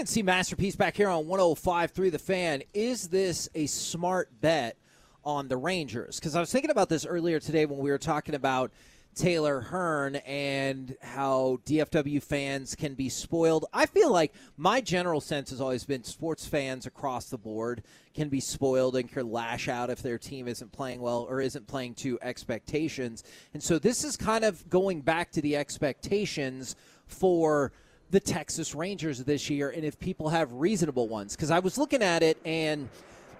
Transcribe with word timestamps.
CNC 0.00 0.24
Masterpiece 0.24 0.76
back 0.76 0.96
here 0.96 1.10
on 1.10 1.26
105.3 1.26 2.10
The 2.10 2.18
Fan. 2.18 2.62
Is 2.72 3.08
this 3.08 3.50
a 3.54 3.66
smart 3.66 4.30
bet 4.40 4.78
on 5.26 5.46
the 5.48 5.58
Rangers? 5.58 6.18
Because 6.18 6.34
I 6.34 6.40
was 6.40 6.50
thinking 6.50 6.70
about 6.70 6.88
this 6.88 7.04
earlier 7.04 7.38
today 7.38 7.66
when 7.66 7.80
we 7.80 7.90
were 7.90 7.98
talking 7.98 8.34
about 8.34 8.72
Taylor 9.14 9.60
Hearn 9.60 10.16
and 10.16 10.96
how 11.02 11.58
DFW 11.66 12.22
fans 12.22 12.74
can 12.74 12.94
be 12.94 13.10
spoiled. 13.10 13.66
I 13.74 13.84
feel 13.84 14.10
like 14.10 14.32
my 14.56 14.80
general 14.80 15.20
sense 15.20 15.50
has 15.50 15.60
always 15.60 15.84
been 15.84 16.02
sports 16.02 16.46
fans 16.46 16.86
across 16.86 17.28
the 17.28 17.36
board 17.36 17.82
can 18.14 18.30
be 18.30 18.40
spoiled 18.40 18.96
and 18.96 19.06
can 19.06 19.30
lash 19.30 19.68
out 19.68 19.90
if 19.90 20.00
their 20.02 20.16
team 20.16 20.48
isn't 20.48 20.72
playing 20.72 21.02
well 21.02 21.26
or 21.28 21.42
isn't 21.42 21.66
playing 21.66 21.96
to 21.96 22.18
expectations. 22.22 23.22
And 23.52 23.62
so 23.62 23.78
this 23.78 24.02
is 24.02 24.16
kind 24.16 24.44
of 24.46 24.66
going 24.70 25.02
back 25.02 25.30
to 25.32 25.42
the 25.42 25.56
expectations 25.56 26.74
for 27.06 27.72
the 28.10 28.20
Texas 28.20 28.74
Rangers 28.74 29.22
this 29.24 29.48
year 29.48 29.70
and 29.70 29.84
if 29.84 29.98
people 29.98 30.28
have 30.28 30.52
reasonable 30.52 31.08
ones. 31.08 31.36
Because 31.36 31.50
I 31.50 31.60
was 31.60 31.78
looking 31.78 32.02
at 32.02 32.22
it 32.22 32.38
and 32.44 32.88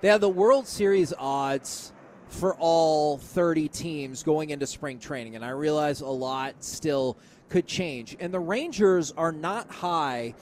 they 0.01 0.09
have 0.09 0.21
the 0.21 0.29
World 0.29 0.67
Series 0.67 1.13
odds 1.19 1.93
for 2.29 2.55
all 2.55 3.19
30 3.19 3.69
teams 3.69 4.23
going 4.23 4.51
into 4.51 4.67
spring 4.67 4.99
training. 4.99 5.37
And 5.37 5.45
I 5.45 5.51
realize 5.51 6.01
a 6.01 6.07
lot 6.07 6.55
still 6.61 7.17
could 7.49 7.67
change. 7.67 8.17
And 8.21 8.33
the 8.33 8.41
Rangers 8.41 9.13
are 9.17 9.33
not 9.33 9.69
high 9.71 10.35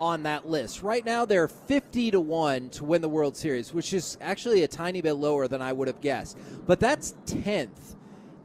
on 0.00 0.22
that 0.22 0.48
list. 0.48 0.82
Right 0.82 1.04
now, 1.04 1.24
they're 1.24 1.48
50 1.48 2.12
to 2.12 2.20
1 2.20 2.70
to 2.70 2.84
win 2.84 3.02
the 3.02 3.08
World 3.08 3.36
Series, 3.36 3.74
which 3.74 3.92
is 3.92 4.16
actually 4.20 4.62
a 4.62 4.68
tiny 4.68 5.00
bit 5.00 5.14
lower 5.14 5.46
than 5.46 5.60
I 5.60 5.72
would 5.72 5.88
have 5.88 6.00
guessed. 6.00 6.38
But 6.66 6.80
that's 6.80 7.14
10th 7.26 7.96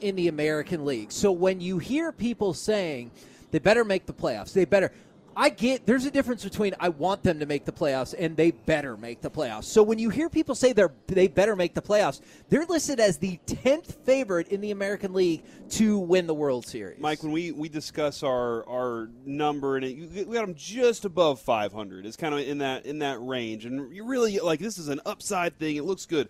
in 0.01 0.15
the 0.15 0.27
American 0.27 0.85
League. 0.85 1.11
So 1.11 1.31
when 1.31 1.61
you 1.61 1.79
hear 1.79 2.11
people 2.11 2.53
saying 2.53 3.11
they 3.51 3.59
better 3.59 3.85
make 3.85 4.05
the 4.05 4.13
playoffs, 4.13 4.51
they 4.53 4.65
better. 4.65 4.91
I 5.35 5.49
get 5.49 5.85
there's 5.85 6.05
a 6.05 6.11
difference 6.11 6.43
between 6.43 6.75
I 6.79 6.89
want 6.89 7.23
them 7.23 7.39
to 7.39 7.45
make 7.45 7.65
the 7.65 7.71
playoffs 7.71 8.13
and 8.17 8.37
they 8.37 8.51
better 8.51 8.95
make 8.95 9.21
the 9.21 9.29
playoffs. 9.29 9.65
So 9.65 9.83
when 9.83 9.99
you 9.99 10.09
hear 10.09 10.29
people 10.29 10.55
say 10.55 10.71
they're 10.71 10.93
they 11.07 11.27
better 11.27 11.55
make 11.55 11.73
the 11.73 11.81
playoffs, 11.81 12.21
they're 12.49 12.65
listed 12.65 12.99
as 12.99 13.17
the 13.17 13.37
tenth 13.45 13.97
favorite 14.05 14.47
in 14.49 14.61
the 14.61 14.71
American 14.71 15.13
League 15.13 15.43
to 15.71 15.99
win 15.99 16.27
the 16.27 16.33
World 16.33 16.65
Series. 16.65 16.99
Mike, 16.99 17.21
when 17.21 17.31
we, 17.31 17.51
we 17.51 17.67
discuss 17.67 18.23
our 18.23 18.67
our 18.69 19.09
number 19.25 19.75
and 19.75 19.85
it, 19.85 20.27
we 20.27 20.33
got 20.33 20.45
them 20.45 20.55
just 20.55 21.05
above 21.05 21.41
500. 21.41 22.05
It's 22.05 22.17
kind 22.17 22.33
of 22.33 22.41
in 22.41 22.59
that 22.59 22.85
in 22.85 22.99
that 22.99 23.17
range, 23.21 23.65
and 23.65 23.93
you 23.93 24.05
really 24.05 24.39
like 24.39 24.59
this 24.59 24.77
is 24.77 24.87
an 24.87 25.01
upside 25.05 25.59
thing. 25.59 25.75
It 25.75 25.83
looks 25.83 26.05
good 26.05 26.29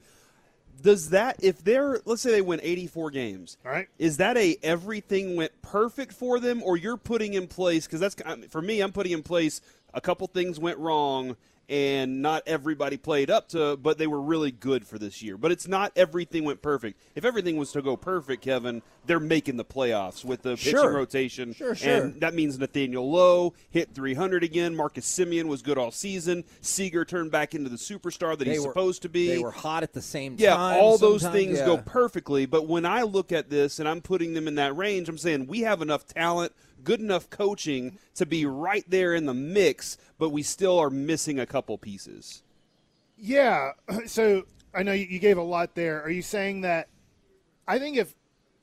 does 0.81 1.09
that 1.09 1.37
if 1.41 1.63
they're 1.63 1.99
let's 2.05 2.21
say 2.21 2.31
they 2.31 2.41
win 2.41 2.59
84 2.61 3.11
games 3.11 3.57
all 3.65 3.71
right. 3.71 3.87
is 3.97 4.17
that 4.17 4.37
a 4.37 4.57
everything 4.63 5.35
went 5.35 5.51
perfect 5.61 6.13
for 6.13 6.39
them 6.39 6.61
or 6.63 6.77
you're 6.77 6.97
putting 6.97 7.33
in 7.33 7.47
place 7.47 7.85
because 7.85 7.99
that's 7.99 8.15
for 8.49 8.61
me 8.61 8.81
i'm 8.81 8.91
putting 8.91 9.11
in 9.11 9.23
place 9.23 9.61
a 9.93 10.01
couple 10.01 10.27
things 10.27 10.59
went 10.59 10.77
wrong 10.77 11.35
and 11.67 12.21
not 12.21 12.43
everybody 12.45 12.97
played 12.97 13.29
up 13.29 13.49
to, 13.49 13.77
but 13.77 13.97
they 13.97 14.07
were 14.07 14.21
really 14.21 14.51
good 14.51 14.85
for 14.85 14.99
this 14.99 15.21
year. 15.21 15.37
But 15.37 15.51
it's 15.51 15.67
not 15.67 15.91
everything 15.95 16.43
went 16.43 16.61
perfect. 16.61 16.99
If 17.15 17.25
everything 17.25 17.57
was 17.57 17.71
to 17.71 17.81
go 17.81 17.97
perfect, 17.97 18.43
Kevin, 18.43 18.81
they're 19.05 19.19
making 19.19 19.57
the 19.57 19.65
playoffs 19.65 20.23
with 20.23 20.43
the 20.43 20.51
pitching 20.51 20.71
sure. 20.71 20.93
rotation. 20.93 21.53
Sure, 21.53 21.75
sure. 21.75 22.03
And 22.05 22.21
that 22.21 22.33
means 22.33 22.59
Nathaniel 22.59 23.09
Lowe 23.09 23.53
hit 23.69 23.93
300 23.93 24.43
again. 24.43 24.75
Marcus 24.75 25.05
Semien 25.05 25.45
was 25.45 25.61
good 25.61 25.77
all 25.77 25.91
season. 25.91 26.43
Seager 26.61 27.05
turned 27.05 27.31
back 27.31 27.55
into 27.55 27.69
the 27.69 27.77
superstar 27.77 28.37
that 28.37 28.45
they 28.45 28.51
he's 28.51 28.61
were, 28.61 28.69
supposed 28.69 29.01
to 29.03 29.09
be. 29.09 29.27
They 29.27 29.39
were 29.39 29.51
hot 29.51 29.83
at 29.83 29.93
the 29.93 30.01
same 30.01 30.35
yeah, 30.37 30.55
time. 30.55 30.75
Yeah, 30.75 30.81
all 30.81 30.97
those 30.97 31.23
things 31.27 31.59
yeah. 31.59 31.65
go 31.65 31.77
perfectly. 31.77 32.45
But 32.45 32.67
when 32.67 32.85
I 32.85 33.03
look 33.03 33.31
at 33.31 33.49
this 33.49 33.79
and 33.79 33.89
I'm 33.89 34.01
putting 34.01 34.33
them 34.33 34.47
in 34.47 34.55
that 34.55 34.75
range, 34.75 35.09
I'm 35.09 35.17
saying 35.17 35.47
we 35.47 35.61
have 35.61 35.81
enough 35.81 36.05
talent– 36.05 36.51
good 36.85 37.01
enough 37.01 37.29
coaching 37.29 37.97
to 38.13 38.25
be 38.25 38.45
right 38.45 38.85
there 38.87 39.13
in 39.13 39.25
the 39.25 39.33
mix, 39.33 39.97
but 40.17 40.29
we 40.29 40.43
still 40.43 40.79
are 40.79 40.89
missing 40.89 41.39
a 41.39 41.45
couple 41.45 41.77
pieces. 41.77 42.43
Yeah. 43.17 43.71
So 44.07 44.43
I 44.73 44.83
know 44.83 44.93
you 44.93 45.19
gave 45.19 45.37
a 45.37 45.43
lot 45.43 45.75
there. 45.75 46.01
Are 46.03 46.09
you 46.09 46.21
saying 46.21 46.61
that? 46.61 46.87
I 47.67 47.79
think 47.79 47.97
if 47.97 48.13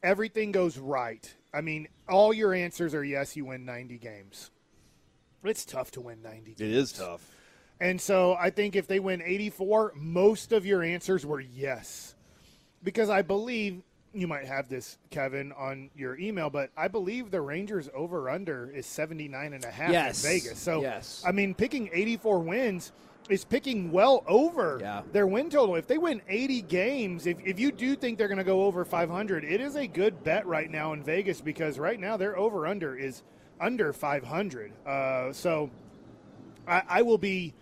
everything 0.03 0.53
goes 0.53 0.79
right, 0.79 1.35
I 1.53 1.61
mean, 1.61 1.89
all 2.09 2.33
your 2.33 2.55
answers 2.55 2.95
are 2.95 3.05
yes, 3.05 3.37
you 3.37 3.45
win 3.47 3.65
90 3.65 3.99
games. 3.99 4.51
It's 5.45 5.65
tough 5.65 5.91
to 5.93 6.01
win 6.01 6.23
90 6.23 6.55
games. 6.55 6.61
It 6.61 6.71
is 6.71 6.93
tough. 6.93 7.29
And 7.81 8.01
so 8.01 8.37
I 8.39 8.51
think 8.51 8.77
if 8.77 8.87
they 8.87 9.01
win 9.01 9.23
84, 9.23 9.95
most 9.97 10.53
of 10.53 10.65
your 10.65 10.83
answers 10.83 11.27
were 11.27 11.41
yes. 11.41 12.15
Because 12.83 13.11
I 13.11 13.23
believe 13.23 13.83
you 14.15 14.27
might 14.27 14.47
have 14.47 14.69
this, 14.69 14.99
Kevin, 15.11 15.53
on 15.53 15.91
your 15.97 16.19
email, 16.19 16.51
but 16.51 16.71
I 16.77 16.89
believe 16.89 17.31
the 17.31 17.41
Rangers 17.41 17.89
over 17.95 18.29
under 18.29 18.71
is 18.71 18.87
79 18.87 19.53
and 19.53 19.65
a 19.65 19.71
half 19.71 19.91
yes. 19.91 20.23
in 20.23 20.31
Vegas. 20.31 20.59
So, 20.59 20.83
yes. 20.83 21.23
I 21.27 21.33
mean, 21.33 21.55
picking 21.55 21.89
84 21.93 22.41
wins 22.41 22.93
is 23.29 23.45
picking 23.45 23.91
well 23.91 24.25
over 24.27 24.79
yeah. 24.81 25.03
their 25.13 25.27
win 25.27 25.49
total. 25.49 25.77
If 25.77 25.87
they 25.87 25.99
win 25.99 26.21
80 26.29 26.63
games, 26.63 27.27
if, 27.27 27.39
if 27.45 27.59
you 27.59 27.73
do 27.73 27.95
think 27.97 28.19
they're 28.19 28.29
going 28.29 28.39
to 28.39 28.45
go 28.45 28.65
over 28.65 28.85
500, 28.85 29.45
it 29.45 29.61
is 29.61 29.77
a 29.77 29.87
good 29.87 30.23
bet 30.25 30.47
right 30.47 30.71
now 30.71 30.93
in 30.93 31.03
Vegas 31.03 31.41
because 31.41 31.79
right 31.79 31.99
now 31.99 32.17
their 32.17 32.37
over 32.37 32.67
under 32.67 32.97
is 32.97 33.23
under 33.61 33.93
500. 33.93 34.73
Uh, 34.87 35.33
so 35.33 35.71
I, 36.67 36.83
I 36.89 37.03
will 37.03 37.19
be 37.19 37.55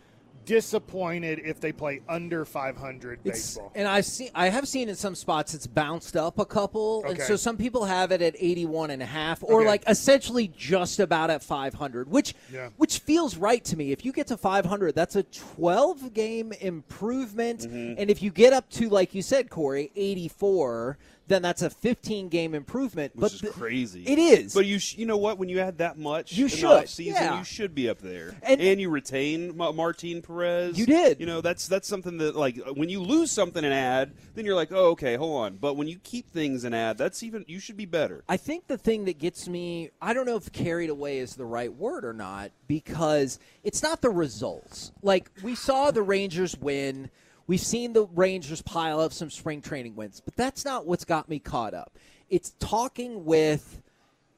disappointed 0.51 1.41
if 1.45 1.61
they 1.61 1.71
play 1.71 2.03
under 2.09 2.45
500 2.45 3.23
baseball. 3.23 3.71
And 3.77 3.87
I've 3.87 4.05
seen 4.05 4.31
I 4.35 4.49
have 4.49 4.67
seen 4.67 4.89
in 4.89 4.97
some 4.97 5.15
spots 5.15 5.55
it's 5.55 5.69
bounced 5.69 6.17
up 6.17 6.41
a 6.41 6.45
couple 6.45 7.05
okay. 7.05 7.11
and 7.11 7.23
so 7.23 7.37
some 7.37 7.57
people 7.57 7.85
have 7.85 8.11
it 8.11 8.21
at 8.21 8.35
81 8.37 8.91
and 8.91 9.01
a 9.01 9.07
half 9.07 9.45
or 9.45 9.61
okay. 9.61 9.69
like 9.69 9.85
essentially 9.87 10.49
just 10.49 10.99
about 10.99 11.31
at 11.31 11.45
500 11.45 12.11
which 12.11 12.35
yeah. 12.53 12.71
which 12.79 12.99
feels 12.99 13.37
right 13.37 13.65
to 13.65 13.77
me 13.77 13.93
if 13.93 14.05
you 14.05 14.11
get 14.11 14.27
to 14.27 14.37
500 14.37 14.93
that's 14.93 15.15
a 15.15 15.23
12 15.23 16.13
game 16.15 16.53
improvement 16.61 17.61
mm-hmm. 17.61 17.95
and 17.97 18.11
if 18.11 18.21
you 18.21 18.33
get 18.33 18.53
up 18.53 18.69
to 18.71 18.89
like 18.89 19.15
you 19.15 19.23
said 19.23 19.51
Corey 19.51 19.93
84 19.95 20.99
then 21.31 21.43
that's 21.43 21.63
a 21.63 21.71
15 21.71 22.29
game 22.29 22.55
improvement. 22.55 23.15
Which 23.15 23.41
but 23.41 23.49
is 23.49 23.55
crazy. 23.55 24.03
It 24.03 24.19
is. 24.19 24.53
But 24.53 24.67
you 24.67 24.81
sh- 24.81 24.97
you 24.97 25.07
know 25.07 25.17
what? 25.17 25.39
When 25.39 25.49
you 25.49 25.61
add 25.61 25.79
that 25.79 25.97
much 25.97 26.33
you 26.33 26.47
in 26.47 26.51
should. 26.51 26.83
the 26.83 26.87
season, 26.87 27.23
yeah. 27.23 27.39
you 27.39 27.45
should 27.45 27.73
be 27.73 27.89
up 27.89 28.01
there. 28.01 28.37
And, 28.43 28.61
and 28.61 28.81
you 28.81 28.91
retain 28.91 29.57
Ma- 29.57 29.71
Martin 29.71 30.23
Perez. 30.23 30.77
You 30.77 30.87
did. 30.87 31.21
You 31.21 31.27
know 31.27 31.41
that's 31.41 31.69
that's 31.69 31.87
something 31.87 32.19
that 32.19 32.35
like 32.35 32.59
when 32.75 32.89
you 32.89 33.01
lose 33.01 33.31
something 33.31 33.65
in 33.65 33.73
ad, 33.73 34.13
then 34.35 34.45
you're 34.45 34.57
like, 34.57 34.73
oh 34.73 34.91
okay, 34.91 35.15
hold 35.15 35.45
on. 35.45 35.57
But 35.57 35.75
when 35.75 35.87
you 35.87 36.01
keep 36.03 36.29
things 36.29 36.65
in 36.65 36.75
ad, 36.75 36.99
that's 36.99 37.23
even 37.23 37.45
you 37.47 37.61
should 37.61 37.77
be 37.77 37.87
better. 37.87 38.25
I 38.29 38.37
think 38.37 38.67
the 38.67 38.79
thing 38.79 39.05
that 39.05 39.19
gets 39.19 39.49
me, 39.49 39.91
I 40.03 40.13
don't 40.13 40.27
know 40.27 40.37
if 40.37 40.51
carried 40.51 40.91
away 40.91 41.19
is 41.19 41.37
the 41.37 41.47
right 41.47 41.73
word 41.73 42.05
or 42.05 42.13
not, 42.13 42.51
because 42.67 43.39
it's 43.63 43.85
not 43.85 44.01
the 44.01 44.11
results. 44.11 44.91
Like 45.01 45.31
we 45.45 45.55
saw 45.55 45.93
the 45.93 46.03
Rangers 46.03 46.57
win. 46.59 47.09
We've 47.51 47.59
seen 47.59 47.95
the 47.95 48.07
Rangers 48.15 48.63
pile 48.63 49.01
up 49.01 49.13
some 49.13 49.29
spring 49.29 49.61
training 49.61 49.97
wins, 49.97 50.23
but 50.25 50.37
that's 50.37 50.65
not 50.65 50.87
what's 50.87 51.05
got 51.05 51.29
me 51.29 51.41
caught 51.41 51.75
up. 51.75 51.99
It's 52.29 52.55
talking 52.61 53.25
with 53.25 53.83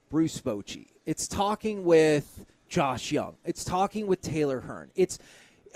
Bruce 0.09 0.41
Bochy. 0.41 0.87
It's 1.05 1.29
talking 1.29 1.85
with 1.85 2.47
Josh 2.71 3.13
Jung. 3.13 3.35
It's 3.45 3.65
talking 3.65 4.07
with 4.07 4.23
Taylor 4.23 4.61
Hearn. 4.61 4.93
It's 4.95 5.19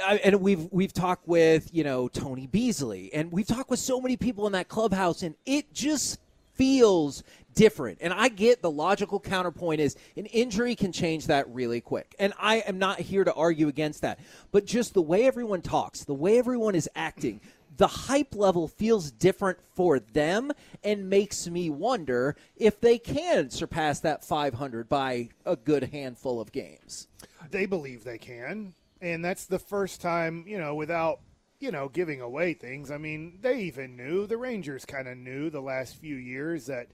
and 0.09 0.41
we've 0.41 0.67
we've 0.73 0.95
talked 0.95 1.29
with 1.29 1.69
you 1.75 1.85
know 1.85 2.09
Tony 2.09 2.47
Beasley, 2.47 3.13
and 3.13 3.31
we've 3.31 3.47
talked 3.47 3.69
with 3.69 3.81
so 3.81 4.01
many 4.01 4.17
people 4.17 4.47
in 4.47 4.55
that 4.55 4.69
clubhouse, 4.69 5.23
and 5.23 5.35
it 5.45 5.75
just 5.75 6.19
feels 6.55 7.23
different. 7.57 7.99
And 8.01 8.13
I 8.13 8.29
get 8.29 8.63
the 8.63 8.71
logical 8.71 9.19
counterpoint 9.19 9.81
is 9.81 9.97
an 10.17 10.27
injury 10.27 10.77
can 10.77 10.93
change 10.93 11.27
that 11.27 11.53
really 11.53 11.81
quick. 11.81 12.15
And 12.21 12.33
I 12.39 12.59
am 12.59 12.79
not 12.79 13.01
here 13.01 13.25
to 13.25 13.35
argue 13.35 13.67
against 13.67 14.03
that. 14.03 14.21
But 14.53 14.65
just 14.65 14.95
the 14.95 15.03
way 15.03 15.27
everyone 15.27 15.63
talks, 15.63 16.05
the 16.05 16.15
way 16.15 16.39
everyone 16.39 16.77
is 16.77 16.89
acting, 16.95 17.41
the 17.77 17.87
hype 17.87 18.35
level 18.35 18.69
feels 18.69 19.11
different 19.11 19.59
for 19.75 19.99
them 19.99 20.53
and 20.85 21.11
makes 21.11 21.49
me 21.49 21.69
wonder 21.69 22.37
if 22.57 22.81
they 22.81 22.99
can 22.99 23.51
surpass 23.51 24.01
that 24.01 24.25
500 24.25 24.89
by 24.89 25.31
a 25.45 25.57
good 25.57 25.85
handful 25.85 26.41
of 26.41 26.53
games. 26.53 27.09
They 27.51 27.67
believe 27.67 28.05
they 28.05 28.19
can. 28.19 28.75
And 29.01 29.25
that's 29.25 29.47
the 29.47 29.59
first 29.59 30.01
time, 30.01 30.45
you 30.47 30.59
know, 30.59 30.75
without 30.75 31.21
you 31.59 31.71
know, 31.71 31.89
giving 31.89 32.21
away 32.21 32.53
things. 32.53 32.91
I 32.91 32.99
mean, 32.99 33.39
they 33.41 33.61
even 33.61 33.97
knew 33.97 34.27
the 34.27 34.37
Rangers 34.37 34.85
kind 34.85 35.09
of 35.09 35.17
knew 35.17 35.49
the 35.49 35.63
last 35.63 35.97
few 35.97 36.17
years 36.17 36.67
that 36.67 36.89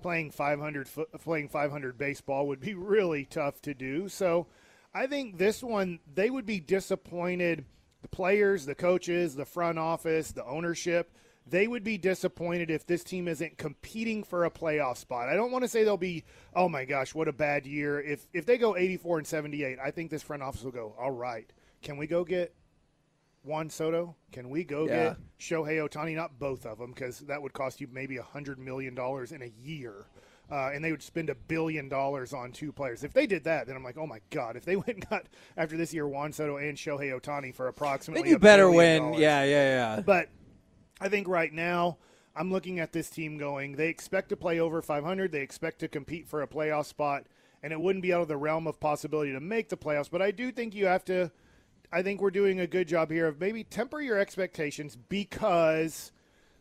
playing 0.00 0.30
500 0.30 0.88
playing 1.22 1.48
500 1.48 1.98
baseball 1.98 2.46
would 2.48 2.60
be 2.60 2.74
really 2.74 3.24
tough 3.24 3.60
to 3.62 3.74
do. 3.74 4.08
So, 4.08 4.46
I 4.94 5.06
think 5.06 5.38
this 5.38 5.62
one 5.62 6.00
they 6.14 6.30
would 6.30 6.46
be 6.46 6.60
disappointed. 6.60 7.64
The 8.02 8.08
players, 8.08 8.66
the 8.66 8.74
coaches, 8.74 9.34
the 9.34 9.44
front 9.44 9.78
office, 9.78 10.30
the 10.30 10.44
ownership, 10.44 11.10
they 11.46 11.66
would 11.66 11.84
be 11.84 11.96
disappointed 11.96 12.70
if 12.70 12.86
this 12.86 13.04
team 13.04 13.28
isn't 13.28 13.56
competing 13.56 14.24
for 14.24 14.44
a 14.44 14.50
playoff 14.50 14.96
spot. 14.96 15.28
I 15.28 15.34
don't 15.34 15.52
want 15.52 15.62
to 15.64 15.68
say 15.68 15.84
they'll 15.84 15.96
be, 15.96 16.24
oh 16.54 16.68
my 16.68 16.84
gosh, 16.84 17.14
what 17.14 17.28
a 17.28 17.32
bad 17.32 17.66
year. 17.66 18.00
If 18.00 18.26
if 18.32 18.46
they 18.46 18.58
go 18.58 18.76
84 18.76 19.18
and 19.18 19.26
78, 19.26 19.78
I 19.82 19.90
think 19.90 20.10
this 20.10 20.22
front 20.22 20.42
office 20.42 20.62
will 20.62 20.72
go, 20.72 20.94
all 20.98 21.12
right, 21.12 21.50
can 21.82 21.96
we 21.96 22.06
go 22.06 22.24
get 22.24 22.54
Juan 23.46 23.70
Soto? 23.70 24.16
Can 24.32 24.50
we 24.50 24.64
go 24.64 24.86
Yeah. 24.86 24.96
get 25.10 25.16
Shohei 25.38 25.78
Ohtani? 25.88 26.14
Not 26.14 26.38
both 26.38 26.66
of 26.66 26.78
them, 26.78 26.92
because 26.92 27.20
that 27.20 27.40
would 27.40 27.52
cost 27.52 27.80
you 27.80 27.88
maybe 27.90 28.16
a 28.16 28.22
hundred 28.22 28.58
million 28.58 28.94
dollars 28.94 29.32
in 29.32 29.42
a 29.42 29.52
year. 29.62 30.06
uh, 30.48 30.70
and 30.72 30.84
they 30.84 30.92
would 30.92 31.02
spend 31.02 31.28
a 31.28 31.34
billion 31.34 31.88
dollars 31.88 32.32
on 32.32 32.52
two 32.52 32.70
players. 32.70 33.02
If 33.02 33.12
they 33.12 33.26
did 33.26 33.42
that, 33.44 33.66
then 33.66 33.74
I'm 33.74 33.82
like, 33.82 33.98
oh 33.98 34.06
my 34.06 34.20
god! 34.30 34.54
If 34.56 34.64
they 34.64 34.76
went 34.76 34.88
and 34.90 35.08
got 35.10 35.24
after 35.56 35.76
this 35.76 35.92
year 35.92 36.06
Juan 36.06 36.32
Soto 36.32 36.56
and 36.56 36.78
Shohei 36.78 37.10
Ohtani 37.20 37.52
for 37.52 37.66
approximately, 37.66 38.22
Then 38.22 38.30
you 38.30 38.38
better 38.38 38.70
win. 38.70 39.02
dollars. 39.02 39.18
Yeah, 39.20 39.42
yeah, 39.42 39.96
yeah. 39.96 40.02
But 40.02 40.28
I 41.00 41.08
think 41.08 41.26
right 41.26 41.52
now, 41.52 41.98
I'm 42.36 42.52
looking 42.52 42.78
at 42.78 42.92
this 42.92 43.10
team 43.10 43.38
going, 43.38 43.74
they 43.74 43.88
expect 43.88 44.28
to 44.28 44.36
play 44.36 44.60
over 44.60 44.80
500. 44.82 45.32
They 45.32 45.40
expect 45.42 45.80
to 45.80 45.88
compete 45.88 46.28
for 46.28 46.42
a 46.42 46.46
playoff 46.46 46.84
spot, 46.86 47.24
and 47.60 47.72
it 47.72 47.80
wouldn't 47.80 48.04
be 48.04 48.14
out 48.14 48.20
of 48.22 48.28
the 48.28 48.36
realm 48.36 48.68
of 48.68 48.78
possibility 48.78 49.32
to 49.32 49.40
make 49.40 49.68
the 49.68 49.76
playoffs. 49.76 50.08
But 50.10 50.22
I 50.22 50.30
do 50.30 50.52
think 50.52 50.76
you 50.76 50.86
have 50.86 51.04
to, 51.06 51.32
I 51.92 52.02
think 52.02 52.20
we're 52.20 52.30
doing 52.30 52.60
a 52.60 52.66
good 52.66 52.88
job 52.88 53.10
here 53.10 53.26
of 53.26 53.40
maybe 53.40 53.64
temper 53.64 54.00
your 54.00 54.18
expectations 54.18 54.96
because 54.96 56.12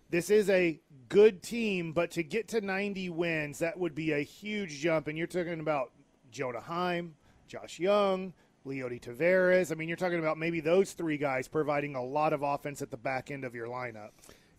this 0.10 0.30
is 0.30 0.50
a 0.50 0.80
good 1.10 1.42
team, 1.42 1.94
but 1.94 2.12
to 2.12 2.24
get 2.24 2.48
to 2.50 2.62
90 2.62 3.10
wins, 3.10 3.60
that 3.60 3.78
would 3.78 3.96
be 3.96 4.12
a 4.12 4.20
huge 4.20 4.80
jump. 4.80 5.08
And 5.08 5.18
you're 5.18 5.28
talking 5.28 5.60
about 5.60 5.92
Jonah 6.32 6.62
Heim, 6.62 7.16
Josh 7.48 7.80
Jung, 7.80 8.34
Leody 8.66 9.02
Taveras. 9.02 9.72
I 9.72 9.76
mean, 9.76 9.88
you're 9.88 9.98
talking 9.98 10.20
about 10.20 10.38
maybe 10.38 10.60
those 10.60 10.94
three 10.94 11.18
guys 11.18 11.48
providing 11.48 11.96
a 11.96 12.04
lot 12.04 12.34
of 12.34 12.42
offense 12.42 12.82
at 12.82 12.92
the 12.92 12.98
back 12.98 13.32
end 13.32 13.44
of 13.44 13.56
your 13.56 13.68
lineup. 13.68 14.10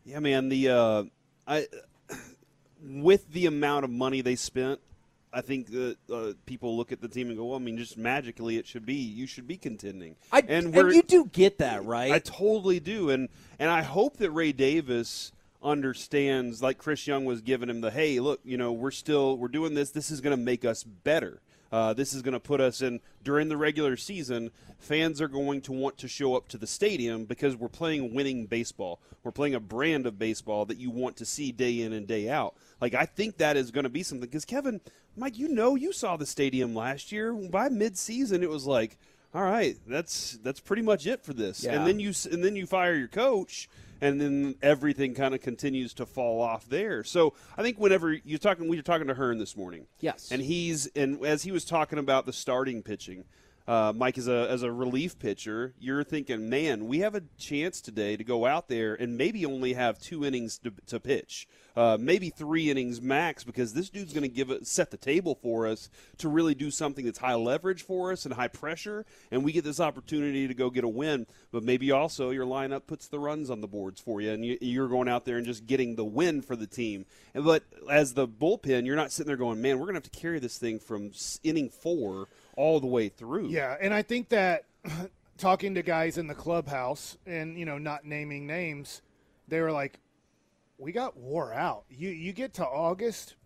Yeah, 0.05 0.21
man. 0.21 0.49
The 0.49 0.69
uh, 0.69 1.05
I 1.47 1.67
with 2.83 3.31
the 3.33 3.47
amount 3.47 3.85
of 3.85 3.91
money 3.91 4.21
they 4.21 4.37
spent, 4.37 4.81
I 5.33 5.41
think 5.41 5.71
that 5.71 5.97
uh, 6.13 6.33
people 6.47 6.77
look 6.77 6.93
at 6.93 7.01
the 7.01 7.09
team 7.09 7.29
and 7.29 7.37
go, 7.37 7.47
"Well, 7.47 7.57
I 7.57 7.61
mean, 7.61 7.77
just 7.77 7.99
magically, 7.99 8.57
it 8.57 8.67
should 8.67 8.87
be 8.87 8.95
you 8.95 9.27
should 9.27 9.47
be 9.47 9.57
contending." 9.57 10.17
I, 10.33 10.43
and 10.47 10.75
and, 10.75 10.93
you 10.93 11.03
do 11.03 11.27
get 11.27 11.59
that, 11.59 11.85
right? 11.85 12.13
I 12.13 12.19
totally 12.19 12.81
do, 12.81 13.11
and 13.11 13.29
and 13.59 13.71
I 13.71 13.83
hope 13.83 14.17
that 14.19 14.31
Ray 14.31 14.53
Davis 14.53 15.33
understands, 15.63 16.63
like 16.63 16.79
Chris 16.79 17.07
Young 17.07 17.25
was 17.25 17.41
giving 17.41 17.69
him 17.69 17.81
the, 17.81 17.91
"Hey, 17.91 18.21
look, 18.21 18.41
you 18.45 18.57
know, 18.57 18.73
we're 18.73 18.91
still 18.91 19.37
we're 19.37 19.49
doing 19.49 19.75
this. 19.75 19.91
This 19.91 20.11
is 20.11 20.21
going 20.21 20.37
to 20.37 20.43
make 20.43 20.65
us 20.65 20.83
better." 20.83 21.41
Uh, 21.73 21.93
this 21.93 22.15
is 22.15 22.23
going 22.23 22.33
to 22.33 22.41
put 22.41 22.61
us 22.61 22.83
in 22.83 23.01
during 23.23 23.49
the 23.49 23.57
regular 23.57 23.97
season. 23.97 24.51
Fans 24.79 25.21
are 25.21 25.29
going 25.29 25.61
to 25.63 25.73
want 25.73 25.99
to 25.99 26.09
show 26.09 26.37
up 26.37 26.49
to 26.49 26.59
the 26.59 26.67
stadium 26.67 27.25
because 27.25 27.57
we're 27.57 27.69
playing 27.69 28.15
winning 28.15 28.47
baseball. 28.47 29.01
We're 29.25 29.33
playing 29.33 29.55
a 29.55 29.61
brand 29.61 30.07
of 30.07 30.19
baseball 30.19 30.65
that 30.67 30.79
you 30.79 30.91
want 30.91 31.17
to 31.17 31.25
see 31.25 31.51
day 31.51 31.81
in 31.81 31.93
and 31.93 32.07
day 32.07 32.29
out. 32.29 32.55
Like 32.81 32.95
I 32.95 33.07
think 33.07 33.39
that 33.39 33.57
is 33.57 33.71
going 33.71 33.85
to 33.85 33.91
be 33.91 34.03
something 34.03 34.29
because 34.29 34.45
Kevin, 34.45 34.81
Mike, 35.17 35.39
you 35.39 35.49
know, 35.49 35.75
you 35.75 35.93
saw 35.93 36.17
the 36.17 36.27
stadium 36.27 36.75
last 36.75 37.11
year. 37.11 37.33
By 37.33 37.69
mid-season, 37.69 38.43
it 38.43 38.51
was 38.51 38.67
like, 38.67 38.99
all 39.35 39.43
right, 39.43 39.77
that's 39.87 40.39
that's 40.43 40.61
pretty 40.61 40.83
much 40.83 41.07
it 41.07 41.25
for 41.25 41.33
this. 41.33 41.65
Yeah. 41.65 41.73
And 41.73 41.87
then 41.87 41.99
you 41.99 42.13
and 42.31 42.45
then 42.45 42.55
you 42.55 42.67
fire 42.67 42.95
your 42.95 43.09
coach 43.09 43.69
and 44.01 44.21
then 44.21 44.55
everything 44.63 45.15
kind 45.15 45.35
of 45.35 45.41
continues 45.41 45.95
to 45.95 46.07
fall 46.07 46.41
off 46.41 46.69
there. 46.69 47.05
So 47.05 47.35
I 47.57 47.63
think 47.63 47.79
whenever 47.79 48.13
you're 48.13 48.39
talking, 48.39 48.69
we 48.69 48.77
were 48.77 48.83
talking 48.83 49.07
to 49.07 49.15
Hearn 49.15 49.39
this 49.39 49.57
morning. 49.57 49.87
Yes. 50.01 50.31
And 50.31 50.43
he's 50.43 50.87
and 50.97 51.25
as 51.25 51.43
he 51.43 51.53
was 51.53 51.65
talking 51.65 51.99
about 51.99 52.27
the 52.27 52.33
starting 52.33 52.83
pitching, 52.83 53.25
uh, 53.69 53.93
Mike 53.95 54.17
as 54.17 54.29
a 54.29 54.49
as 54.49 54.63
a 54.63 54.71
relief 54.71 55.19
pitcher, 55.19 55.75
you're 55.79 56.05
thinking, 56.05 56.49
man, 56.49 56.87
we 56.87 57.01
have 57.01 57.15
a 57.15 57.23
chance 57.39 57.81
today 57.81 58.17
to 58.17 58.23
go 58.23 58.47
out 58.47 58.69
there 58.69 58.95
and 58.95 59.17
maybe 59.19 59.45
only 59.45 59.73
have 59.73 59.99
two 59.99 60.25
innings 60.25 60.59
to, 60.59 60.73
to 60.87 61.01
pitch. 61.01 61.49
Uh, 61.77 61.99
maybe 62.01 62.31
three 62.31 62.71
innings 62.71 63.03
max 63.03 63.45
because 63.45 63.75
this 63.75 63.91
dude's 63.91 64.15
going 64.15 64.23
to 64.23 64.29
give 64.29 64.51
set 64.63 64.91
the 64.91 64.97
table 64.97 65.35
for 65.35 65.67
us 65.67 65.91
to 66.17 66.29
really 66.29 66.55
do 66.55 66.71
something 66.71 67.05
that's 67.05 67.19
high 67.19 67.35
leverage 67.35 67.83
for 67.83 68.13
us 68.13 68.25
and 68.25 68.33
high 68.33 68.49
pressure, 68.49 69.05
and 69.31 69.45
we 69.45 69.53
get 69.53 69.65
this 69.65 69.81
opportunity 69.81 70.49
to 70.49 70.55
go 70.55 70.71
get 70.71 70.85
a 70.85 70.89
win. 70.89 71.27
But 71.51 71.65
maybe 71.65 71.91
also 71.91 72.31
your 72.31 72.47
lineup 72.47 72.87
puts 72.87 73.09
the 73.09 73.19
runs 73.19 73.51
on 73.51 73.61
the 73.61 73.67
boards 73.67 74.01
for 74.01 74.21
you, 74.21 74.31
and 74.31 74.45
you, 74.45 74.57
you're 74.61 74.89
going 74.89 75.09
out 75.09 75.25
there 75.25 75.37
and 75.37 75.45
just 75.45 75.67
getting 75.67 75.97
the 75.97 76.05
win 76.05 76.41
for 76.41 76.57
the 76.57 76.67
team. 76.67 77.05
And 77.35 77.45
but 77.45 77.65
as 77.91 78.15
the 78.15 78.29
bullpen, 78.29 78.87
you're 78.87 78.97
not 78.97 79.13
sitting 79.13 79.27
there 79.27 79.37
going, 79.37 79.61
man, 79.61 79.79
we're 79.79 79.87
going 79.87 80.01
to 80.01 80.07
have 80.07 80.11
to 80.11 80.19
carry 80.19 80.39
this 80.39 80.57
thing 80.57 80.79
from 80.79 81.11
inning 81.43 81.69
four 81.69 82.29
all 82.57 82.81
the 82.81 82.87
way 82.87 83.09
through. 83.09 83.49
Yeah, 83.49 83.77
and 83.81 83.95
I 83.95 84.03
think 84.03 84.29
that 84.31 84.65
talking 85.39 85.75
to 85.75 85.83
guys 85.83 86.19
in 86.19 86.27
the 86.27 86.35
clubhouse 86.35 87.17
and 87.27 87.59
you 87.59 87.65
know 87.65 87.79
not 87.79 88.05
naming 88.05 88.47
names, 88.47 89.03
they 89.49 89.61
were 89.61 89.73
like, 89.73 90.01
"We 90.79 90.93
got 90.93 91.17
wore 91.17 91.53
out. 91.55 91.85
You 91.89 92.09
you 92.11 92.33
get 92.33 92.55
to 92.55 92.67
August, 92.67 93.37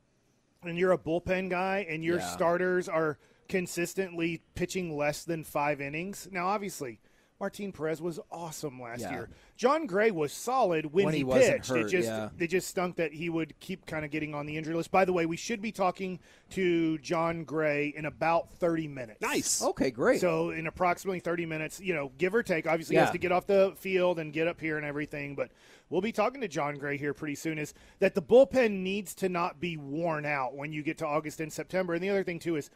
and 0.63 0.79
you're 0.79 0.93
a 0.93 0.99
bullpen 0.99 1.51
guy, 1.51 1.87
and 1.89 2.03
your 2.05 2.19
Yeah. 2.19 2.27
starters 2.29 2.89
are 2.89 3.19
consistently 3.49 4.41
pitching 4.55 4.97
less 4.97 5.25
than 5.25 5.45
five 5.45 5.81
innings. 5.81 6.29
Now, 6.31 6.47
obviously." 6.49 7.01
Martin 7.41 7.73
Perez 7.73 8.03
was 8.03 8.21
awesome 8.31 8.81
last 8.81 9.01
Yeah. 9.01 9.13
year. 9.13 9.31
Jon 9.57 9.87
Gray 9.87 10.11
was 10.11 10.31
solid 10.31 10.87
when, 10.93 11.07
When 11.07 11.15
he, 11.15 11.21
he 11.21 11.25
pitched. 11.25 11.69
hurt, 11.71 11.79
it 11.87 11.89
just 11.89 12.07
yeah. 12.09 12.29
it 12.39 12.49
just 12.49 12.69
stunk 12.69 12.97
that 12.97 13.13
he 13.15 13.31
would 13.31 13.59
keep 13.61 13.87
kind 13.87 14.05
of 14.05 14.11
getting 14.11 14.35
on 14.35 14.45
the 14.45 14.57
injury 14.59 14.75
list. 14.75 14.91
By 14.91 15.07
the 15.07 15.13
way, 15.15 15.25
we 15.25 15.39
should 15.39 15.63
be 15.63 15.73
talking 15.73 16.21
to 16.51 16.99
Jon 16.99 17.45
Gray 17.45 17.95
in 17.97 18.05
about 18.05 18.53
30 18.55 18.89
minutes. 18.89 19.23
Nice. 19.23 19.63
okay, 19.63 19.91
great. 19.91 20.21
So 20.21 20.51
in 20.51 20.67
approximately 20.67 21.21
30 21.21 21.47
minutes, 21.47 21.81
you 21.81 21.95
know, 21.95 22.13
give 22.19 22.35
or 22.35 22.43
take, 22.43 22.67
obviously 22.67 22.97
he 22.97 23.01
has 23.01 23.11
to 23.11 23.19
get 23.19 23.33
off 23.33 23.47
the 23.47 23.73
field 23.79 24.19
and 24.19 24.33
get 24.35 24.47
up 24.47 24.61
here 24.61 24.77
and 24.77 24.85
everything, 24.85 25.35
but 25.35 25.51
we'll 25.89 26.03
be 26.03 26.13
talking 26.13 26.43
to 26.43 26.49
Jon 26.49 26.77
Gray 26.77 26.99
here 26.99 27.15
pretty 27.15 27.35
soon 27.37 27.59
is 27.59 27.73
that 28.01 28.15
the 28.15 28.23
bullpen 28.23 28.83
needs 28.83 29.15
to 29.17 29.31
not 29.31 29.61
be 29.61 29.79
worn 29.79 30.27
out 30.27 30.55
when 30.55 30.75
you 30.75 30.83
get 30.83 30.99
to 30.99 31.07
August 31.07 31.41
and 31.41 31.51
September. 31.51 31.95
And 31.95 32.03
the 32.03 32.11
other 32.11 32.23
thing 32.25 32.39
too 32.39 32.57
is 32.57 32.69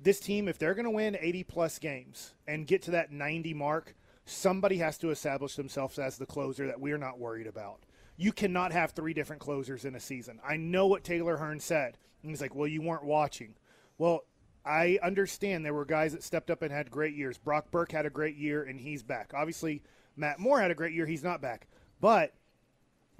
this 0.00 0.20
team 0.20 0.46
if 0.48 0.58
they're 0.58 0.74
going 0.74 0.84
to 0.84 0.90
win 0.90 1.16
80 1.20 1.42
plus 1.44 1.78
games 1.78 2.34
and 2.46 2.66
get 2.66 2.82
to 2.82 2.92
that 2.92 3.10
90 3.12 3.52
mark, 3.54 3.94
somebody 4.28 4.78
has 4.78 4.98
to 4.98 5.10
establish 5.10 5.56
themselves 5.56 5.98
as 5.98 6.18
the 6.18 6.26
closer 6.26 6.66
that 6.66 6.80
we're 6.80 6.98
not 6.98 7.18
worried 7.18 7.46
about. 7.46 7.80
You 8.16 8.32
cannot 8.32 8.72
have 8.72 8.90
three 8.90 9.14
different 9.14 9.40
closers 9.40 9.84
in 9.84 9.94
a 9.94 10.00
season. 10.00 10.40
I 10.46 10.56
know 10.56 10.86
what 10.86 11.04
Taylor 11.04 11.36
Hearn 11.36 11.60
said. 11.60 11.98
He's 12.22 12.40
like, 12.40 12.54
"Well, 12.54 12.66
you 12.66 12.82
weren't 12.82 13.04
watching." 13.04 13.54
Well, 13.96 14.24
I 14.64 14.98
understand 15.02 15.64
there 15.64 15.74
were 15.74 15.84
guys 15.84 16.12
that 16.12 16.22
stepped 16.22 16.50
up 16.50 16.62
and 16.62 16.72
had 16.72 16.90
great 16.90 17.14
years. 17.14 17.38
Brock 17.38 17.70
Burke 17.70 17.92
had 17.92 18.06
a 18.06 18.10
great 18.10 18.36
year, 18.36 18.62
and 18.62 18.80
he's 18.80 19.02
back. 19.02 19.32
Obviously, 19.34 19.82
Matt 20.16 20.38
Moore 20.38 20.60
had 20.60 20.70
a 20.70 20.74
great 20.74 20.92
year. 20.92 21.06
He's 21.06 21.24
not 21.24 21.40
back. 21.40 21.68
But 22.00 22.34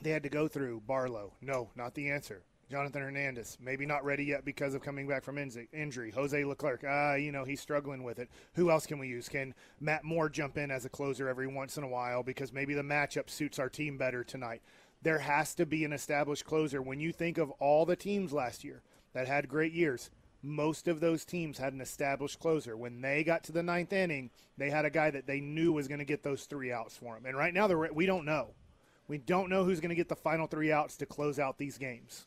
they 0.02 0.10
had 0.10 0.24
to 0.24 0.28
go 0.28 0.46
through 0.46 0.82
Barlow. 0.86 1.34
No, 1.40 1.70
not 1.74 1.94
the 1.94 2.10
answer. 2.10 2.42
Jonathan 2.70 3.00
Hernandez, 3.00 3.56
maybe 3.60 3.86
not 3.86 4.04
ready 4.04 4.24
yet 4.24 4.44
because 4.44 4.74
of 4.74 4.82
coming 4.82 5.08
back 5.08 5.24
from 5.24 5.36
inj- 5.36 5.68
injury. 5.72 6.10
Jose 6.10 6.44
Leclerc, 6.44 6.84
ah, 6.86 7.14
you 7.14 7.32
know, 7.32 7.44
he's 7.44 7.62
struggling 7.62 8.02
with 8.02 8.18
it. 8.18 8.28
Who 8.54 8.70
else 8.70 8.86
can 8.86 8.98
we 8.98 9.08
use? 9.08 9.26
Can 9.26 9.54
Matt 9.80 10.04
Moore 10.04 10.28
jump 10.28 10.58
in 10.58 10.70
as 10.70 10.84
a 10.84 10.90
closer 10.90 11.28
every 11.28 11.46
once 11.46 11.78
in 11.78 11.84
a 11.84 11.88
while 11.88 12.22
because 12.22 12.52
maybe 12.52 12.74
the 12.74 12.82
matchup 12.82 13.30
suits 13.30 13.58
our 13.58 13.70
team 13.70 13.96
better 13.96 14.22
tonight? 14.22 14.60
There 15.00 15.20
has 15.20 15.54
to 15.54 15.64
be 15.64 15.84
an 15.84 15.94
established 15.94 16.44
closer. 16.44 16.82
When 16.82 17.00
you 17.00 17.10
think 17.10 17.38
of 17.38 17.50
all 17.52 17.86
the 17.86 17.96
teams 17.96 18.34
last 18.34 18.64
year 18.64 18.82
that 19.14 19.26
had 19.26 19.48
great 19.48 19.72
years, 19.72 20.10
most 20.42 20.88
of 20.88 21.00
those 21.00 21.24
teams 21.24 21.56
had 21.56 21.72
an 21.72 21.80
established 21.80 22.38
closer. 22.38 22.76
When 22.76 23.00
they 23.00 23.24
got 23.24 23.44
to 23.44 23.52
the 23.52 23.62
ninth 23.62 23.94
inning, 23.94 24.30
they 24.58 24.68
had 24.68 24.84
a 24.84 24.90
guy 24.90 25.10
that 25.10 25.26
they 25.26 25.40
knew 25.40 25.72
was 25.72 25.88
going 25.88 26.00
to 26.00 26.04
get 26.04 26.22
those 26.22 26.44
three 26.44 26.70
outs 26.70 26.96
for 26.96 27.14
them. 27.14 27.24
And 27.24 27.36
right 27.36 27.54
now, 27.54 27.66
we 27.66 28.04
don't 28.04 28.26
know. 28.26 28.48
We 29.08 29.16
don't 29.16 29.48
know 29.48 29.64
who's 29.64 29.80
going 29.80 29.88
to 29.88 29.94
get 29.94 30.10
the 30.10 30.16
final 30.16 30.46
three 30.46 30.70
outs 30.70 30.98
to 30.98 31.06
close 31.06 31.38
out 31.38 31.56
these 31.56 31.78
games. 31.78 32.26